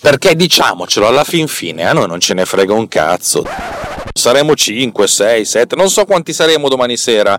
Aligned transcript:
Perché 0.00 0.34
diciamocelo, 0.34 1.06
alla 1.06 1.24
fin 1.24 1.46
fine 1.46 1.86
a 1.86 1.92
noi 1.92 2.08
non 2.08 2.20
ce 2.20 2.32
ne 2.32 2.46
frega 2.46 2.72
un 2.72 2.88
cazzo. 2.88 3.44
Saremo 4.12 4.54
5, 4.54 5.06
6, 5.06 5.44
7, 5.44 5.76
non 5.76 5.90
so 5.90 6.04
quanti 6.04 6.32
saremo 6.32 6.68
domani 6.68 6.96
sera, 6.96 7.38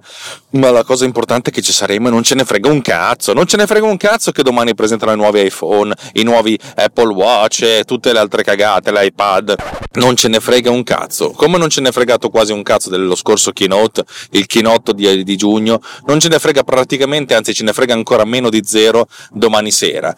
ma 0.51 0.69
la 0.69 0.83
cosa 0.83 1.03
importante 1.05 1.49
è 1.49 1.53
che 1.53 1.61
ci 1.61 1.73
saremo 1.73 2.07
e 2.07 2.11
non 2.11 2.21
ce 2.21 2.35
ne 2.35 2.45
frega 2.45 2.69
un 2.69 2.81
cazzo. 2.81 3.33
Non 3.33 3.47
ce 3.47 3.57
ne 3.57 3.65
frega 3.65 3.85
un 3.85 3.97
cazzo 3.97 4.31
che 4.31 4.43
domani 4.43 4.75
presentano 4.75 5.11
i 5.11 5.15
nuovi 5.15 5.41
iPhone, 5.41 5.93
i 6.13 6.23
nuovi 6.23 6.57
Apple 6.75 7.11
Watch 7.13 7.63
e 7.63 7.83
tutte 7.83 8.13
le 8.13 8.19
altre 8.19 8.43
cagate, 8.43 8.91
l'iPad. 8.91 9.55
Non 9.93 10.15
ce 10.15 10.27
ne 10.27 10.39
frega 10.39 10.69
un 10.69 10.83
cazzo. 10.83 11.31
Come 11.31 11.57
non 11.57 11.69
ce 11.69 11.81
ne 11.81 11.89
è 11.89 11.91
fregato 11.91 12.29
quasi 12.29 12.51
un 12.51 12.61
cazzo 12.61 12.89
dello 12.89 13.15
scorso 13.15 13.51
keynote, 13.51 14.03
il 14.31 14.45
keynote 14.45 14.93
di, 14.93 15.23
di 15.23 15.35
giugno, 15.35 15.81
non 16.05 16.19
ce 16.19 16.29
ne 16.29 16.37
frega 16.37 16.63
praticamente, 16.63 17.33
anzi 17.33 17.55
ce 17.55 17.63
ne 17.63 17.73
frega 17.73 17.93
ancora 17.93 18.23
meno 18.23 18.49
di 18.49 18.61
zero 18.63 19.07
domani 19.31 19.71
sera. 19.71 20.15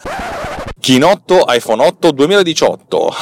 Chinotto 0.80 1.44
iPhone 1.48 1.82
8 1.82 2.10
2018, 2.12 3.14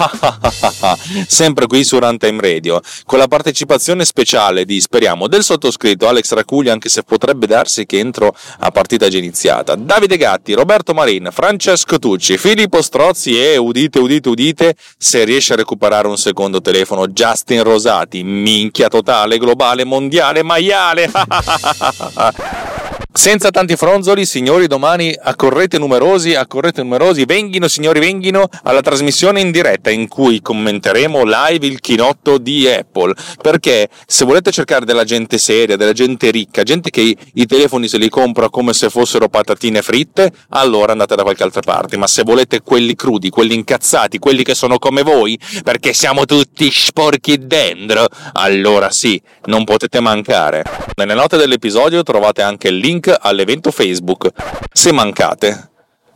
sempre 1.29 1.67
qui 1.67 1.85
su 1.85 1.99
Runtime 1.99 2.41
Radio, 2.41 2.81
con 3.05 3.19
la 3.19 3.29
partecipazione 3.29 4.05
speciale 4.05 4.65
di, 4.65 4.81
speriamo, 4.81 5.29
del 5.29 5.43
sottoscritto 5.43 6.09
Alex 6.09 6.33
Racugli, 6.33 6.69
anche 6.69 6.89
se 6.89 7.03
potrebbe 7.03 7.47
darsi 7.47 7.87
che 7.87 7.99
entro 7.99 8.35
a 8.59 8.71
partita 8.71 9.09
già 9.09 9.19
iniziata, 9.19 9.75
Davide 9.77 10.17
Gatti, 10.17 10.55
Roberto 10.55 10.93
Marin, 10.93 11.29
Francesco 11.31 11.99
Tucci, 11.99 12.37
Filippo 12.37 12.83
Strozzi 12.83 13.41
e, 13.41 13.57
udite, 13.57 13.99
udite, 13.99 14.29
udite, 14.29 14.75
se 14.97 15.25
riesce 15.25 15.53
a 15.53 15.57
recuperare 15.57 16.09
un 16.09 16.19
secondo 16.19 16.61
telefono, 16.61 17.07
Justin 17.09 17.63
Rosati, 17.63 18.23
minchia 18.25 18.89
totale, 18.89 19.39
globale, 19.39 19.85
mondiale, 19.85 20.43
maiale. 20.43 21.11
Senza 23.15 23.51
tanti 23.51 23.77
fronzoli, 23.77 24.25
signori, 24.25 24.67
domani 24.67 25.15
accorrete 25.17 25.77
numerosi, 25.77 26.35
accorrete 26.35 26.83
numerosi, 26.83 27.27
venghino 27.27 27.69
signori, 27.69 28.01
venghino 28.01 28.49
alla 28.63 28.81
trasmissione 28.81 29.39
in 29.39 29.51
diretta 29.51 29.91
in 29.91 30.09
cui 30.09 30.41
commenteremo 30.41 31.23
live 31.23 31.67
il 31.67 31.79
chinotto 31.81 32.39
di 32.39 32.67
Apple, 32.67 33.13
perché 33.43 33.91
se 34.07 34.25
volete 34.25 34.51
cercare 34.51 34.87
della 34.87 35.05
gente 35.05 35.37
seria, 35.37 35.77
della 35.77 35.93
gente 35.93 36.31
ricca, 36.31 36.63
gente 36.63 36.89
che 36.89 37.03
i, 37.03 37.17
i 37.35 37.45
telefoni 37.45 37.87
se 37.87 37.99
li 37.99 38.09
compra 38.09 38.49
come 38.49 38.73
se 38.73 38.89
fossero 38.89 39.29
patatine 39.29 39.83
fritte, 39.83 40.33
allora 40.49 40.93
andate 40.93 41.15
da 41.15 41.23
qualche 41.23 41.43
altra 41.43 41.61
parte, 41.61 41.99
ma 41.99 42.07
se 42.07 42.23
volete 42.23 42.63
quelli 42.63 42.95
crudi, 42.95 43.29
quelli 43.29 43.55
incazzati, 43.55 44.19
quelli 44.19 44.43
che 44.43 44.55
sono 44.55 44.79
come 44.79 45.03
voi, 45.03 45.39
perché 45.63 45.93
siamo 45.93 46.25
tutti 46.25 46.71
sporchi 46.73 47.47
dentro, 47.47 48.09
allora 48.33 48.91
sì, 48.91 49.21
non 49.45 49.65
potete 49.65 50.01
mancare. 50.01 50.65
Nelle 50.97 51.15
note 51.15 51.37
dell'episodio 51.37 52.03
trovate 52.03 52.41
anche 52.41 52.69
il 52.69 52.79
link 52.79 53.01
all'evento 53.11 53.71
Facebook. 53.71 54.31
Se 54.73 54.93
mancate, 54.93 55.71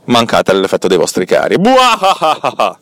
mancate 0.04 0.50
all'effetto 0.50 0.88
dei 0.88 0.98
vostri 0.98 1.26
cari. 1.26 1.58
Buahahaha! 1.58 2.78